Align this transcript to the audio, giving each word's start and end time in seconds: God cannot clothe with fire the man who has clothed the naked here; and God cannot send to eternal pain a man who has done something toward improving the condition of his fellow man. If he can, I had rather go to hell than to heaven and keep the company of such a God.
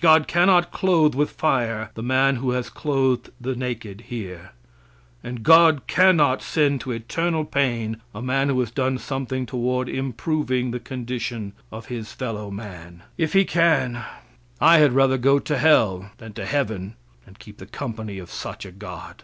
God 0.00 0.26
cannot 0.26 0.72
clothe 0.72 1.14
with 1.14 1.30
fire 1.30 1.90
the 1.94 2.02
man 2.02 2.34
who 2.34 2.50
has 2.50 2.68
clothed 2.68 3.30
the 3.40 3.54
naked 3.54 4.00
here; 4.08 4.50
and 5.22 5.44
God 5.44 5.86
cannot 5.86 6.42
send 6.42 6.80
to 6.80 6.90
eternal 6.90 7.44
pain 7.44 7.98
a 8.12 8.20
man 8.20 8.48
who 8.48 8.58
has 8.58 8.72
done 8.72 8.98
something 8.98 9.46
toward 9.46 9.88
improving 9.88 10.72
the 10.72 10.80
condition 10.80 11.52
of 11.70 11.86
his 11.86 12.10
fellow 12.12 12.50
man. 12.50 13.04
If 13.16 13.34
he 13.34 13.44
can, 13.44 14.02
I 14.60 14.78
had 14.78 14.94
rather 14.94 15.16
go 15.16 15.38
to 15.38 15.56
hell 15.56 16.10
than 16.18 16.32
to 16.32 16.44
heaven 16.44 16.96
and 17.24 17.38
keep 17.38 17.58
the 17.58 17.64
company 17.66 18.18
of 18.18 18.32
such 18.32 18.66
a 18.66 18.72
God. 18.72 19.22